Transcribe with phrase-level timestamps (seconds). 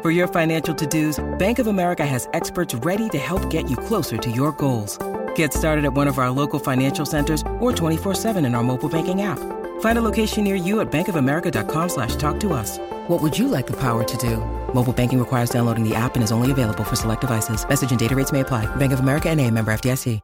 [0.00, 4.16] For your financial to-dos, Bank of America has experts ready to help get you closer
[4.16, 4.96] to your goals.
[5.34, 9.22] Get started at one of our local financial centers or 24-7 in our mobile banking
[9.22, 9.40] app.
[9.80, 12.78] Find a location near you at bankofamerica.com slash talk to us.
[13.08, 14.36] What would you like the power to do?
[14.72, 17.68] Mobile banking requires downloading the app and is only available for select devices.
[17.68, 18.66] Message and data rates may apply.
[18.76, 20.20] Bank of America and a member FDIC.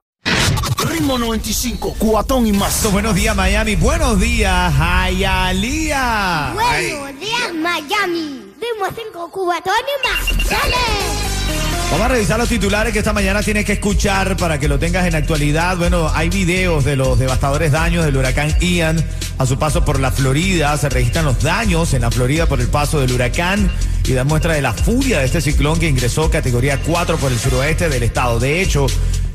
[0.85, 2.87] Ritmo 95, cuatón y más.
[2.93, 3.75] Buenos días, Miami.
[3.75, 6.53] Buenos días, Hialeah.
[6.55, 8.44] Buenos días, Miami.
[8.61, 10.49] Ritmo 5, Cubatón y más.
[10.49, 11.25] ¡Dale!
[11.91, 15.07] Vamos a revisar los titulares que esta mañana tienes que escuchar para que lo tengas
[15.07, 15.77] en actualidad.
[15.77, 19.05] Bueno, hay videos de los devastadores daños del huracán Ian
[19.39, 20.77] a su paso por la Florida.
[20.77, 23.71] Se registran los daños en la Florida por el paso del huracán
[24.05, 27.39] y da muestra de la furia de este ciclón que ingresó categoría 4 por el
[27.39, 28.39] suroeste del estado.
[28.39, 28.87] De hecho,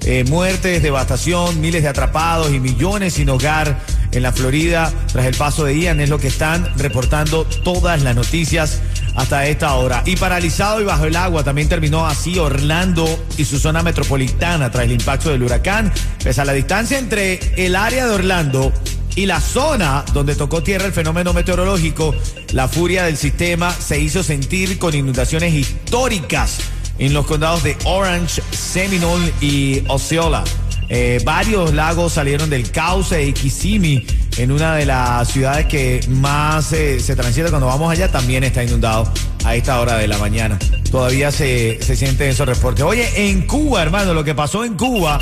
[0.06, 3.80] eh, muertes, devastación, miles de atrapados y millones sin hogar
[4.12, 8.16] en la Florida tras el paso de Ian es lo que están reportando todas las
[8.16, 8.81] noticias
[9.20, 10.02] hasta esta hora.
[10.06, 13.06] Y paralizado y bajo el agua también terminó así Orlando
[13.38, 15.92] y su zona metropolitana tras el impacto del huracán.
[16.23, 18.72] Pese a la distancia entre el área de Orlando
[19.16, 22.16] y la zona donde tocó tierra el fenómeno meteorológico,
[22.53, 26.59] la furia del sistema se hizo sentir con inundaciones históricas
[26.97, 30.45] en los condados de Orange, Seminole y Osceola.
[30.88, 34.06] Eh, varios lagos salieron del cauce y Kissimmee,
[34.38, 38.63] en una de las ciudades que más eh, se transita cuando vamos allá, también está
[38.63, 39.11] inundado
[39.44, 40.58] a esta hora de la mañana.
[40.91, 42.83] Todavía se, se sienten esos reportes.
[42.83, 45.19] Oye, en Cuba, hermano, lo que pasó en Cuba,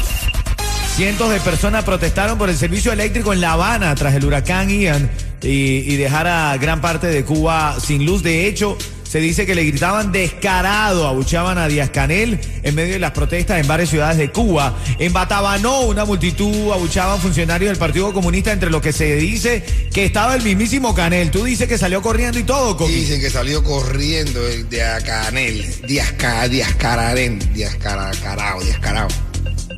[0.96, 5.10] cientos de personas protestaron por el servicio eléctrico en La Habana tras el huracán Ian
[5.42, 8.24] y, y dejar a gran parte de Cuba sin luz.
[8.24, 13.00] De hecho, se dice que le gritaban descarado, abuchaban a Díaz Canel en medio de
[13.00, 14.78] las protestas en varias ciudades de Cuba.
[15.00, 19.64] En Batabanó, una multitud abuchaban funcionarios del Partido Comunista, entre los que se dice
[19.94, 21.32] que estaba el mismísimo Canel.
[21.32, 22.92] Tú dices que salió corriendo y todo, Coqui.
[22.94, 28.80] Dicen que salió corriendo el de Acanel, Díaz, Ca- Díaz Cararén, Díaz Cara- Carao, Díaz
[28.80, 29.08] Carao.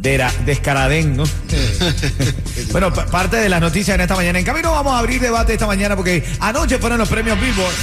[0.02, 1.24] Dera- descaradén, ¿no?
[2.72, 4.40] bueno, pa- parte de las noticias en esta mañana.
[4.40, 7.74] En camino vamos a abrir debate esta mañana porque anoche fueron los premios Billboard.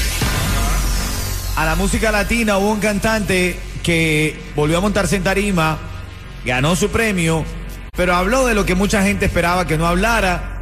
[1.57, 5.79] A la música latina hubo un cantante que volvió a montarse en tarima,
[6.45, 7.47] ganó su premio,
[7.97, 10.56] pero habló de lo que mucha gente esperaba que no hablara.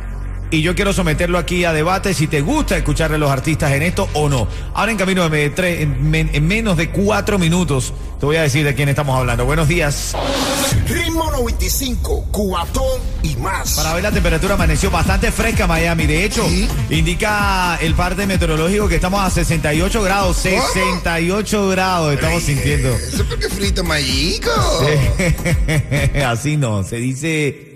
[0.54, 3.82] Y yo quiero someterlo aquí a debate si te gusta escuchar a los artistas en
[3.82, 4.46] esto o no.
[4.74, 8.42] Ahora en camino de tre- en, men- en menos de cuatro minutos te voy a
[8.42, 9.44] decir de quién estamos hablando.
[9.44, 10.14] Buenos días.
[10.88, 13.72] Ritmo 95, cuatón y más.
[13.74, 16.06] Para ver la temperatura amaneció bastante fresca Miami.
[16.06, 16.68] De hecho, Sí.
[16.90, 20.36] indica el parte meteorológico que estamos a 68 grados.
[20.36, 22.90] 68 grados estamos sintiendo.
[22.94, 24.50] Eso es porque frito mayico.
[26.26, 27.74] así no, se dice...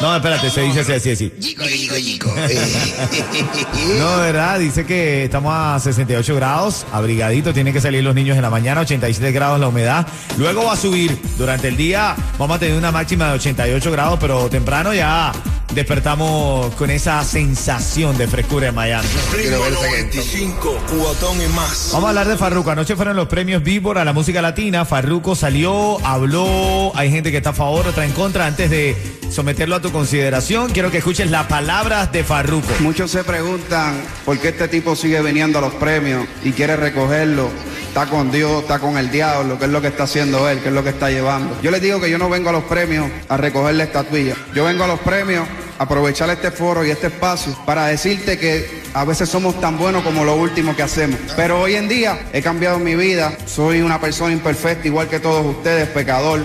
[0.00, 1.32] No, espérate, se dice así, así, así.
[1.40, 2.32] Yico, yico, yico.
[3.98, 4.60] No, ¿verdad?
[4.60, 8.82] Dice que estamos a 68 grados, abrigadito, tienen que salir los niños en la mañana,
[8.82, 10.06] 87 grados la humedad.
[10.36, 14.18] Luego va a subir durante el día, vamos a tener una máxima de 88 grados,
[14.20, 15.32] pero temprano ya
[15.74, 19.08] despertamos con esa sensación de frescura en Miami.
[19.30, 20.16] Quiero Ritmo ver ese gente.
[20.16, 21.90] 95, cuatón y más.
[21.92, 22.70] Vamos a hablar de Farruko.
[22.70, 24.84] Anoche fueron los premios Billboard a la música latina.
[24.84, 26.92] Farruko salió, habló.
[26.94, 28.46] Hay gente que está a favor, otra en contra.
[28.46, 28.96] Antes de
[29.30, 32.68] someterlo a tu consideración, quiero que escuches las palabras de Farruko.
[32.80, 37.50] Muchos se preguntan por qué este tipo sigue viniendo a los premios y quiere recogerlo.
[37.98, 40.68] Está con Dios, está con el diablo, qué es lo que está haciendo él, qué
[40.68, 41.60] es lo que está llevando.
[41.62, 44.36] Yo les digo que yo no vengo a los premios a recoger la estatuilla.
[44.54, 45.44] Yo vengo a los premios
[45.80, 50.04] a aprovechar este foro y este espacio para decirte que a veces somos tan buenos
[50.04, 51.18] como lo último que hacemos.
[51.34, 53.36] Pero hoy en día he cambiado mi vida.
[53.46, 56.44] Soy una persona imperfecta, igual que todos ustedes, pecador.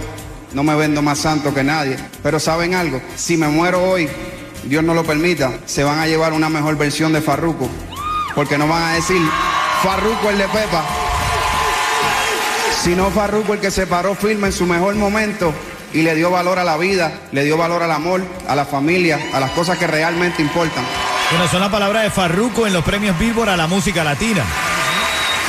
[0.53, 1.97] No me vendo más santo que nadie.
[2.23, 2.99] Pero ¿saben algo?
[3.15, 4.09] Si me muero hoy,
[4.63, 7.69] Dios no lo permita, se van a llevar una mejor versión de Farruko.
[8.33, 9.21] Porque no van a decir
[9.83, 11.02] Farruko el de Pepa.
[12.83, 15.53] Sino Farruko el que se paró firme en su mejor momento
[15.93, 19.17] y le dio valor a la vida, le dio valor al amor, a la familia,
[19.31, 20.83] a las cosas que realmente importan.
[21.31, 24.43] Bueno, son las palabras de Farruko en los premios Billboard a la música latina.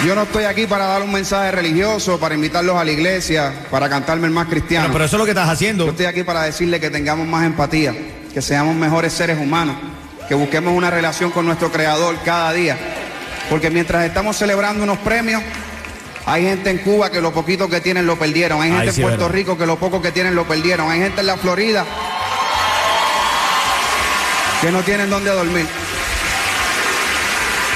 [0.07, 3.89] Yo no estoy aquí para dar un mensaje religioso, para invitarlos a la iglesia, para
[3.89, 4.85] cantarme el más cristiano.
[4.85, 5.89] Bueno, pero eso es lo que estás Yo haciendo.
[5.89, 7.95] estoy aquí para decirle que tengamos más empatía,
[8.33, 9.75] que seamos mejores seres humanos,
[10.29, 12.79] que busquemos una relación con nuestro Creador cada día.
[13.51, 15.43] Porque mientras estamos celebrando unos premios,
[16.27, 18.63] Hay gente en Cuba que lo poquito que tienen lo perdieron.
[18.63, 19.37] Hay gente Ay, sí, en Puerto verdad.
[19.37, 20.91] Rico que lo poco que tienen lo perdieron.
[20.91, 21.85] Hay gente en la Florida
[24.61, 25.67] que no tienen dónde dormir.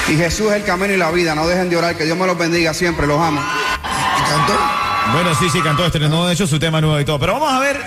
[0.07, 1.35] Y Jesús es el camino y la vida.
[1.35, 1.95] No dejen de orar.
[1.95, 3.05] Que Dios me los bendiga siempre.
[3.05, 3.39] Los amo.
[3.39, 4.53] ¿Y cantó?
[5.13, 7.19] Bueno, sí, sí, cantó, estrenó de hecho su tema nuevo y todo.
[7.19, 7.79] Pero vamos a ver.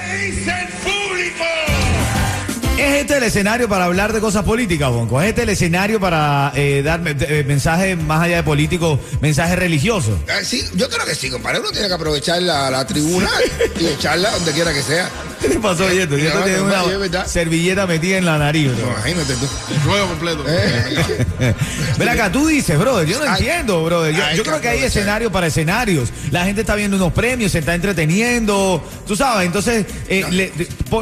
[2.82, 5.23] ¿Es este el escenario para hablar de cosas políticas, Bonco?
[5.23, 10.19] ¿Es este el escenario para eh, dar eh, mensajes más allá de políticos, mensajes religiosos?
[10.29, 11.61] Ah, Sí, yo creo que sí, compadre.
[11.61, 13.31] Uno tiene que aprovechar la tribuna
[13.79, 15.08] y echarla donde quiera que sea.
[15.42, 16.16] ¿Qué le pasó, Yeto?
[16.16, 18.86] Yeto No, tiene una servilleta metida en la nariz, bro.
[18.92, 19.46] Imagínate tú.
[19.74, 20.44] El juego completo.
[20.48, 21.54] Eh.
[21.98, 23.40] Ven acá, tú dices, brother, yo no Ay.
[23.40, 24.14] entiendo, brother.
[24.14, 24.84] Yo, creo que hay aprovechar.
[24.86, 26.10] escenario para escenarios.
[26.30, 29.46] La gente está viendo unos premios, se está entreteniendo, tú sabes.
[29.46, 30.52] Entonces, eh, le-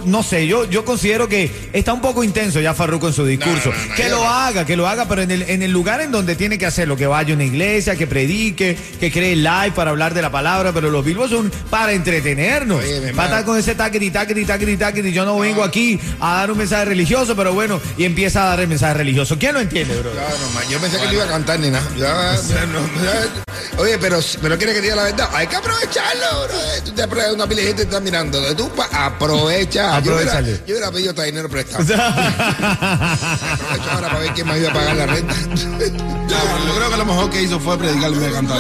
[0.07, 3.71] no sé, yo, yo considero que está un poco intenso ya Farruko en su discurso.
[3.71, 6.01] No, no, no, que lo haga, que lo haga, pero en el, en el lugar
[6.01, 9.73] en donde tiene que hacerlo, que vaya a una iglesia, que predique, que cree live
[9.75, 12.83] para hablar de la palabra, pero los billboards son para entretenernos.
[12.83, 14.11] Oye, para estar con ese taquiti,
[15.13, 18.61] Yo no vengo aquí a dar un mensaje religioso, pero bueno, y empieza a dar
[18.61, 19.39] el mensaje religioso.
[19.39, 20.11] ¿Quién lo entiende, bro?
[20.13, 21.87] Claro, ma, yo pensé que le iba a cantar ni nada.
[21.97, 23.45] Ya, no, ya.
[23.79, 25.29] Oye, pero, pero quiere que diga la verdad.
[25.33, 26.85] Hay que aprovecharlo, bro.
[26.85, 28.57] Tú te aprovechas, una pila de gente te está mirando.
[28.57, 30.01] Tú aprovecha.
[30.01, 31.83] Yo hubiera, yo hubiera pedido hasta dinero prestado.
[33.51, 35.35] Aprovecho ahora para ver quién me ayuda a pagar la renta.
[36.31, 38.59] Yo, creo que lo mejor que hizo fue predicar en vez de cantar.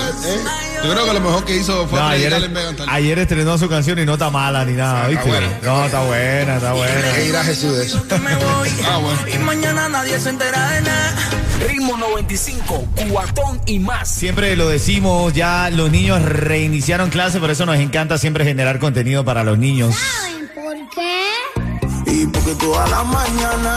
[0.83, 2.51] Yo creo que lo mejor que hizo fue No, ayer,
[2.89, 5.29] ayer estrenó su canción y no está mala ni nada, está ¿viste?
[5.29, 7.13] buena, está no, está buena, está buena.
[7.15, 8.09] ¿Qué dirá Jesús de eso?
[8.09, 9.19] que me voy Ah, bueno.
[9.35, 11.15] y mañana nadie se entera de nada.
[11.69, 14.09] Ritmo 95, cuatón y más.
[14.09, 19.23] Siempre lo decimos, ya los niños reiniciaron clase, por eso nos encanta siempre generar contenido
[19.25, 19.95] para los niños.
[19.95, 22.11] ¿Saben por qué?
[22.11, 23.77] Y porque toda la mañana,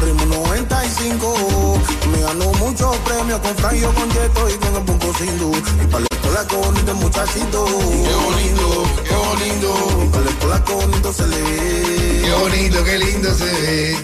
[0.00, 6.09] Ritmo 95, me ganó muchos premios con Franjo, con Yeto y con el Punto Sindu.
[6.30, 7.64] Con bonito muchachito.
[7.66, 10.28] Qué bonito, qué bonito.
[10.30, 12.22] Escuela con bonito se le ve.
[12.24, 13.96] Qué bonito, qué lindo se ve.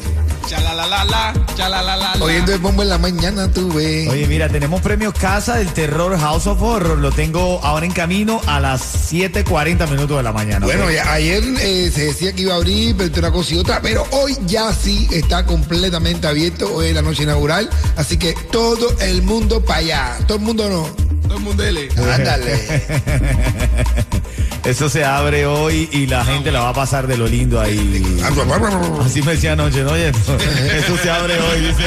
[0.46, 2.23] Chalalalala, chalalalala.
[2.23, 4.08] Oyendo el bombo en la mañana tuve.
[4.11, 6.99] Oye, mira, tenemos premio Casa del Terror House of Horror.
[6.99, 10.67] Lo tengo ahora en camino a las 7:40 minutos de la mañana.
[10.67, 13.81] Bueno, ya, ayer eh, se decía que iba a abrir, pero una cosa y otra,
[13.81, 18.94] pero hoy ya sí está completamente abierto, hoy es la noche inaugural, así que todo
[19.00, 21.88] el mundo para allá, todo el mundo no, Todo el mundo dele.
[22.12, 22.61] ándale.
[24.64, 28.20] Eso se abre hoy y la gente la va a pasar de lo lindo ahí.
[29.05, 29.93] Así me decía anoche, ¿no?
[29.93, 30.08] Oye,
[30.76, 31.84] eso se abre hoy, dice.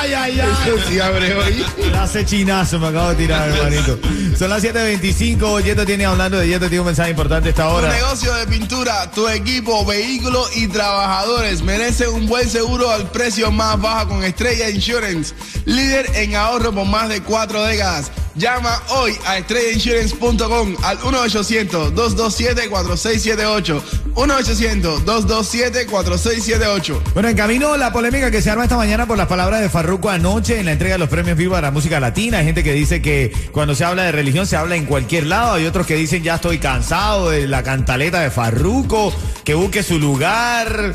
[0.00, 0.48] Ay, ay, ay.
[0.66, 1.64] Eso sí abre hoy.
[1.90, 3.98] Clase chinazo me acabo de tirar, hermanito.
[4.38, 5.62] Son las 7.25.
[5.62, 7.92] Yeto tiene hablando de Yeto, tiene un mensaje importante esta Tu hora.
[7.92, 13.80] negocio de pintura, tu equipo, vehículos y trabajadores merecen un buen seguro al precio más
[13.80, 15.34] bajo con Estrella Insurance,
[15.64, 18.10] líder en ahorro por más de cuatro décadas.
[18.36, 23.82] Llama hoy a estrellainsurance.com al 1-800-227-4678.
[24.14, 27.14] 1-800-227-4678.
[27.14, 30.10] Bueno, en camino la polémica que se arma esta mañana por las palabras de Farruko
[30.10, 32.36] anoche en la entrega de los premios Viva la música latina.
[32.38, 35.54] Hay gente que dice que cuando se habla de religión se habla en cualquier lado.
[35.54, 39.98] Hay otros que dicen ya estoy cansado de la cantaleta de Farruko, que busque su
[39.98, 40.94] lugar.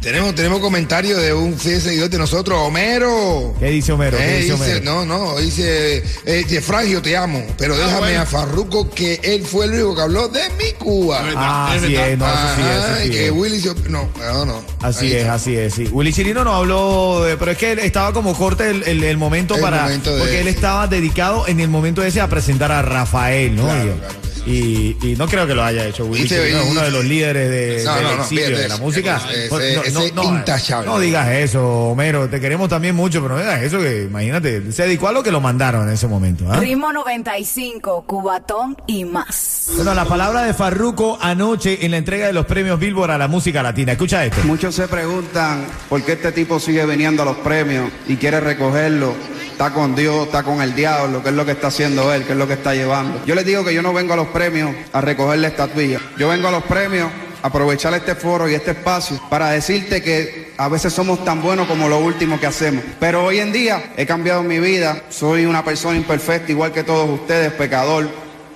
[0.00, 3.54] Tenemos, tenemos comentario de un fiel seguidor de nosotros, Homero.
[3.60, 4.16] ¿Qué dice Homero?
[4.16, 5.04] ¿Qué Eh, dice dice, Homero?
[5.04, 8.20] no, no, dice, eh, de Fragio te amo, pero déjame bueno.
[8.22, 11.22] a Farruco que él fue el único que habló de mi Cuba.
[11.36, 13.30] Ah, Es así es, no, eso sí, eso Ajá, sí y que es.
[13.32, 14.64] Willy, no, no, no.
[14.80, 15.86] Así es, así es, sí.
[15.92, 19.18] Willy Chirino nos habló, de- pero es que él estaba como corte el, el- el
[19.18, 22.72] momento El para, momento de- porque él estaba dedicado en el momento ese a presentar
[22.72, 23.64] a Rafael, ¿no?
[23.64, 24.14] Claro, claro.
[24.46, 26.28] Y- y no creo que lo haya hecho Willy
[26.70, 28.82] uno de los líderes de, No, del no, no, exilio de la eso.
[28.82, 29.20] música.
[29.30, 30.86] Ese- No, no, ese no, intachable.
[30.86, 34.84] no digas eso, Homero, te queremos también mucho, pero no digas eso que, imagínate, se
[34.84, 36.44] dedicó a lo que lo mandaron en ese momento.
[36.50, 36.56] ¿ah?
[36.58, 39.70] Ritmo 95, Cubatón y más.
[39.76, 43.28] Bueno, la palabra de Farruko anoche en la entrega de los premios Billboard a la
[43.28, 43.92] música latina.
[43.92, 44.40] Escucha esto.
[44.44, 49.14] Muchos se preguntan por qué este tipo sigue viniendo a los premios y quiere recogerlo.
[49.60, 52.32] Está con Dios, está con el diablo, qué es lo que está haciendo él, qué
[52.32, 53.22] es lo que está llevando.
[53.26, 56.00] Yo les digo que yo no vengo a los premios a recoger la estatuilla.
[56.16, 57.10] Yo vengo a los premios
[57.42, 61.68] a aprovechar este foro y este espacio para decirte que a veces somos tan buenos
[61.68, 62.82] como lo último que hacemos.
[62.98, 65.02] Pero hoy en día he cambiado mi vida.
[65.10, 68.08] Soy una persona imperfecta, igual que todos ustedes, pecador.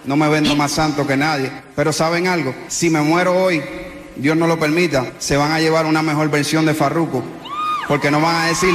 [0.06, 1.52] No me vendo más santo que nadie.
[1.76, 2.54] Pero ¿saben algo?
[2.68, 3.62] Si me muero hoy,
[4.16, 7.22] Dios no lo permita, se van a llevar una mejor versión de Farruko.
[7.88, 8.72] Porque no van a decir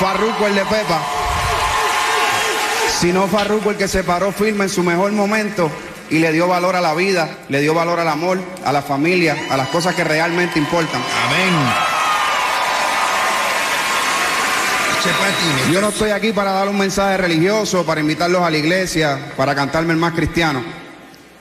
[0.00, 1.17] Farruko el de Pepa.
[3.00, 5.70] Sino Farruko el que se paró firme en su mejor momento
[6.10, 9.36] y le dio valor a la vida, le dio valor al amor, a la familia,
[9.50, 11.00] a las cosas que realmente importan.
[11.26, 11.54] Amén.
[15.72, 19.54] Yo no estoy aquí para dar un mensaje religioso, para invitarlos a la iglesia, para
[19.54, 20.62] cantarme el más cristiano.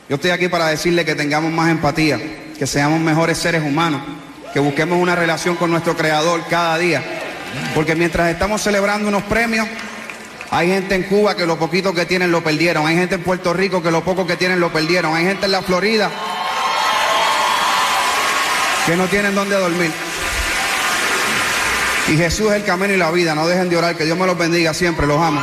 [0.07, 2.19] Yo estoy aquí para decirle que tengamos más empatía,
[2.57, 4.01] que seamos mejores seres humanos,
[4.53, 7.03] que busquemos una relación con nuestro Creador cada día.
[7.73, 9.67] Porque mientras estamos celebrando unos premios,
[10.49, 12.87] hay gente en Cuba que lo poquito que tienen lo perdieron.
[12.87, 15.15] Hay gente en Puerto Rico que lo poco que tienen lo perdieron.
[15.15, 16.09] Hay gente en la Florida
[18.85, 19.91] que no tienen dónde dormir.
[22.07, 23.35] Y Jesús es el camino y la vida.
[23.35, 23.97] No dejen de orar.
[23.97, 25.05] Que Dios me los bendiga siempre.
[25.05, 25.41] Los amo.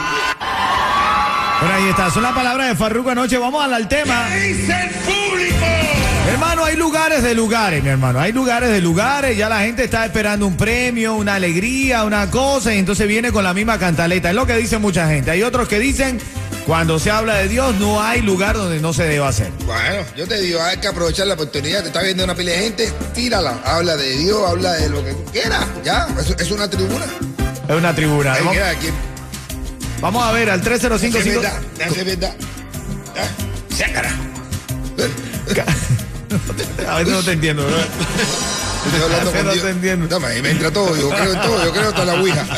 [1.61, 2.11] Bueno, ahí está.
[2.11, 3.37] Son las palabras de Farruko anoche.
[3.37, 4.27] Vamos al, al tema.
[6.65, 8.21] Hay lugares de lugares, mi hermano.
[8.21, 9.37] Hay lugares de lugares.
[9.37, 12.75] Ya la gente está esperando un premio, una alegría, una cosa.
[12.75, 14.31] Y entonces viene con la misma cantaleta.
[14.31, 15.31] Es lo que dice mucha gente.
[15.31, 16.19] Hay otros que dicen,
[16.67, 19.51] cuando se habla de Dios, no hay lugar donde no se deba hacer.
[19.67, 21.83] Bueno, yo te digo, hay que aprovechar la oportunidad.
[21.83, 23.61] Te está viendo una pila de gente, tírala.
[23.65, 25.65] Habla de Dios, habla de lo que tú quieras.
[25.85, 27.05] Ya, es, es una tribuna.
[27.69, 28.33] Es una tribuna.
[28.33, 28.95] Ahí Vamos, queda quien.
[30.01, 31.19] vamos a ver al 305.
[31.19, 32.35] Es verdad, es verdad.
[33.77, 34.11] Sácara.
[36.89, 37.77] A veces no te entiendo, bro.
[38.87, 39.65] Estoy hablando con no Dios.
[39.65, 40.07] te entiendo.
[40.09, 42.45] No, me, entra todo, yo creo en todo, yo creo hasta la ouija.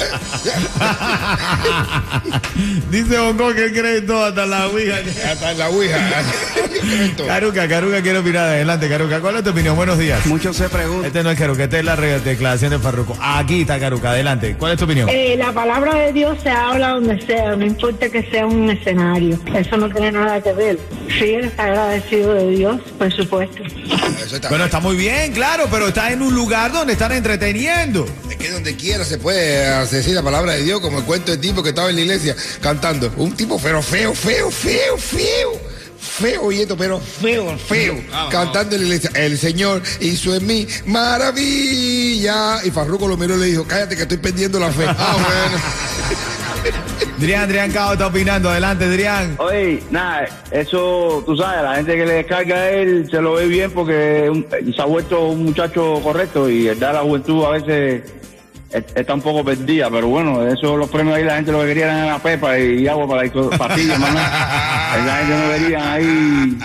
[2.90, 4.97] Dice Bongo que él cree en todo, hasta la ouija.
[5.30, 5.99] Hasta en la ouija.
[7.26, 8.49] Caruca, Caruca quiere opinar.
[8.49, 9.21] Adelante, Caruca.
[9.21, 9.76] ¿Cuál es tu opinión?
[9.76, 10.25] Buenos días.
[10.26, 11.06] Muchos se preguntan.
[11.06, 13.16] Este no es Caruca, esta es la declaración de Farruko.
[13.21, 14.56] Aquí está Caruca, adelante.
[14.59, 15.09] ¿Cuál es tu opinión?
[15.09, 19.38] Eh, la palabra de Dios se habla donde sea, no importa que sea un escenario.
[19.54, 20.78] Eso no tiene nada que ver.
[21.18, 23.62] Sí, él está agradecido de Dios, por supuesto.
[23.64, 24.66] Eso está Bueno, bien.
[24.66, 28.07] está muy bien, claro, pero está en un lugar donde están entreteniendo.
[28.31, 31.41] Es que donde quiera se puede decir la palabra de Dios, como el cuento del
[31.41, 33.13] tipo que estaba en la iglesia cantando.
[33.17, 35.77] Un tipo pero feo, feo, feo, feo.
[35.99, 37.97] Feo, y esto, pero feo, feo.
[38.31, 39.11] cantando en la iglesia.
[39.15, 42.65] El Señor hizo en mí maravilla.
[42.65, 44.87] Y Farruko lo miró y le dijo, cállate que estoy perdiendo la fe.
[44.99, 45.63] Ah, bueno.
[47.19, 48.51] Adrián, Adrián Cao está opinando.
[48.51, 49.37] Adelante, Adrián.
[49.39, 53.47] Oye, nada, eso, tú sabes, la gente que le descarga a él se lo ve
[53.47, 57.51] bien porque un- se ha vuelto un muchacho correcto y el dar la juventud a
[57.51, 58.03] veces
[58.71, 61.67] es- está un poco perdida, pero bueno, eso los premios ahí la gente lo que
[61.69, 64.97] quería era la pepa y agua para las pastillas, nada.
[65.07, 66.59] La gente no quería ahí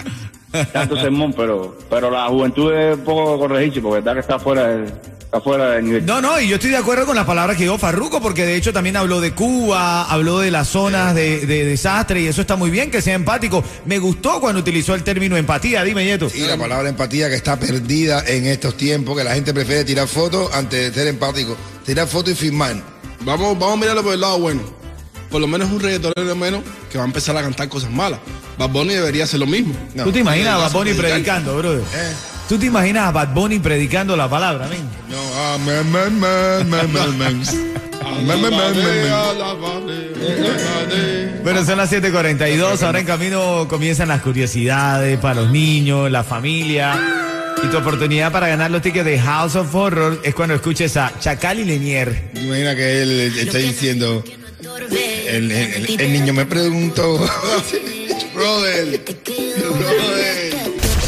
[0.74, 4.68] tanto sermón, pero, pero la juventud es un poco corregirse porque verdad que está fuera
[4.68, 4.86] de,
[5.32, 6.06] está fuera del nivel.
[6.06, 8.58] No, no, y yo estoy de acuerdo con las palabras que dijo Farruko, porque de
[8.58, 12.58] hecho también habló de Cuba, habló de las zonas de, de desastre, y eso está
[12.58, 13.64] muy bien que sea empático.
[13.86, 16.30] Me gustó cuando utilizó el término empatía, dime, Yeto.
[16.36, 20.08] Y la palabra empatía que está perdida en estos tiempos, que la gente prefiere tirar
[20.08, 21.56] fotos antes de ser empático.
[21.86, 22.76] Tirar fotos y firmar.
[23.22, 24.62] Vamos, vamos a mirarlo por el lado bueno.
[25.30, 26.62] Por lo menos un reggaetonero menos
[26.92, 28.20] que va a empezar a cantar cosas malas.
[28.58, 29.74] Bad Bunny debería hacer lo mismo.
[29.96, 30.04] No.
[30.04, 31.80] ¿Tú te imaginas a Bad Bunny predicando, brother?
[31.96, 32.31] Eh.
[32.50, 34.68] ¿Tú te imaginas a Bad Bunny predicando la palabra?
[35.10, 35.58] No, ah.
[41.44, 42.84] Bueno, son las 7:42.
[42.84, 47.00] Ahora en camino comienzan las curiosidades para los niños, la familia.
[47.64, 51.12] Y tu oportunidad para ganar los tickets de House of Horror es cuando escuches a
[51.20, 52.32] Chacal y Lenier.
[52.36, 54.24] Imagina que él está diciendo.
[55.28, 57.18] El, el- el- el niño me preguntó.
[58.34, 60.21] Brother, brother.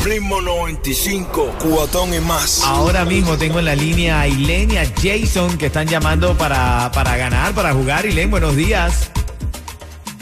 [0.03, 2.61] Ritmo 95, cubatón y más.
[2.63, 6.91] Ahora mismo tengo en la línea a Ilén y a Jason que están llamando para,
[6.91, 8.05] para ganar, para jugar.
[8.05, 9.09] Ilén, buenos días.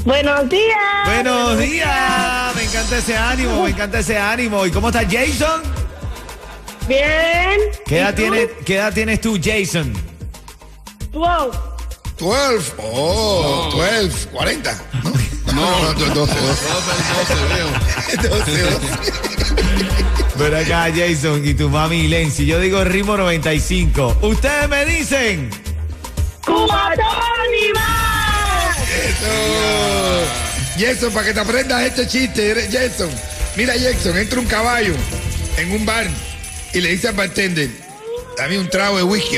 [0.05, 0.77] Buenos días.
[1.05, 2.55] Buenos días.
[2.55, 4.67] Me encanta ese ánimo, me encanta ese ánimo.
[4.67, 5.63] ¿Y cómo está Jason?
[6.87, 7.59] Bien.
[7.87, 9.93] ¿Qué edad, tienes, ¿Qué edad tienes tú, Jason?
[11.11, 11.51] Wow.
[12.19, 12.73] 12.
[12.77, 14.27] Oh, 12.
[14.29, 14.81] 40.
[15.51, 16.65] No, no, no, 12, 12.
[18.29, 19.30] 12, 12.
[20.37, 22.31] Ven acá, Jason, y tu mami Ilén.
[22.31, 25.49] Si yo digo ritmo 95, ustedes me dicen.
[26.45, 26.97] ¡Cubatón
[27.69, 28.77] y más!
[28.89, 30.25] Eso.
[30.79, 33.09] Jason, para que te aprendas este chiste, Jason.
[33.55, 34.93] Mira, Jason, entra un caballo
[35.57, 36.07] en un bar
[36.73, 37.69] y le dice al bartender,
[38.37, 39.37] dame un trago de whisky.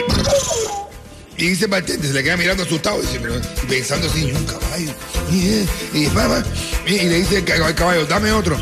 [1.35, 4.93] Y dice el bartender, se le queda mirando asustado, dice, pero- pensando así, un caballo.
[5.31, 8.55] Y, eh, y, y y le dice al caballo, dame otro.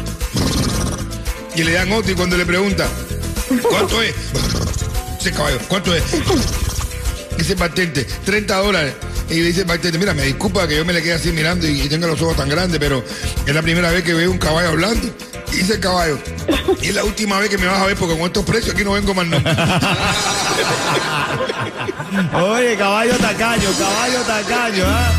[1.56, 2.88] Y le dan otro y cuando le pregunta,
[3.70, 4.14] ¿cuánto es?
[5.26, 6.04] El caballo, ¿cuánto es?
[7.38, 8.94] Dice bartender, 30 dólares.
[9.30, 11.82] Y le dice bartender, mira, me disculpa que yo me le quede así mirando y,
[11.82, 13.04] y tenga los ojos tan grandes, pero
[13.46, 15.10] es la primera vez que veo un caballo hablando.
[15.52, 16.18] Y dice el caballo,
[16.82, 18.86] y es la última vez que me vas a ver porque con estos precios aquí
[18.86, 19.52] no vengo más nunca.
[22.42, 25.12] Oye, caballo tacaño, caballo tacaño, ¿ah?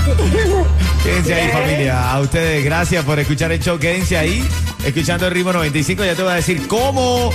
[1.02, 2.12] Quédense ahí, familia.
[2.12, 3.78] A ustedes, gracias por escuchar el show.
[3.78, 4.42] Quédense ahí.
[4.84, 6.04] Escuchando el ritmo 95.
[6.04, 7.30] Ya te voy a decir cómo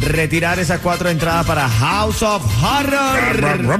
[0.00, 3.78] retirar esas cuatro entradas para House of Horror.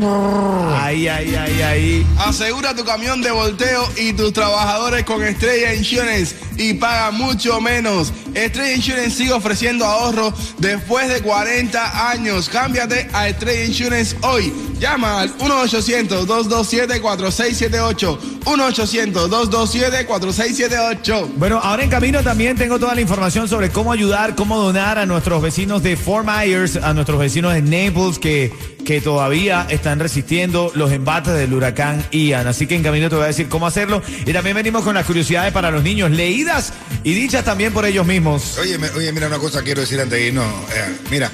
[0.74, 2.06] Ahí, ahí, ahí, ahí.
[2.18, 8.12] Asegura tu camión de volteo y tus trabajadores con Estrella Insurance y paga mucho menos.
[8.34, 12.48] Estrella Insurance sigue ofreciendo ahorro después de 40 años.
[12.48, 14.52] Cámbiate a Estrella Insurance hoy.
[14.78, 18.18] Llama al 1-800-227-4678.
[18.44, 21.34] 1-800-227-4678.
[21.36, 25.04] Bueno, ahora en camino también tengo toda la información sobre cómo ayudar, cómo donar a
[25.04, 28.52] nuestros vecinos de Fort Myers, a nuestros vecinos de Naples que,
[28.84, 32.46] que todavía están resistiendo los embates del huracán Ian.
[32.46, 34.00] Así que en camino te voy a decir cómo hacerlo.
[34.24, 38.06] Y también venimos con las curiosidades para los niños, leídas y dichas también por ellos
[38.06, 38.56] mismos.
[38.58, 40.46] Oye, oye, mira una cosa quiero decir antes de irnos.
[40.46, 41.32] Eh, mira,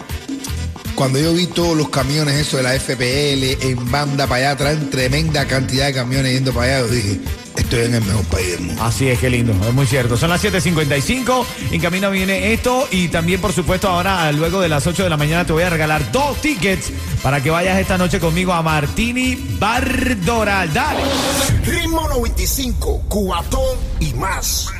[0.97, 4.91] cuando yo vi todos los camiones, eso de la FPL en banda para allá, traen
[4.91, 7.21] tremenda cantidad de camiones yendo para allá, yo dije,
[7.55, 8.83] estoy en el mejor país del mundo.
[8.83, 10.17] Así es, qué lindo, es muy cierto.
[10.17, 14.87] Son las 7.55, en camino viene esto y también, por supuesto, ahora luego de las
[14.87, 16.91] 8 de la mañana te voy a regalar dos tickets
[17.23, 20.73] para que vayas esta noche conmigo a Martini Bar Doral.
[20.73, 21.03] Dale.
[21.65, 24.73] Ritmo 95, Cubatón y más.